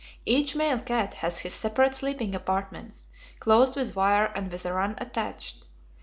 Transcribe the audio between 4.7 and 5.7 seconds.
'run' attached.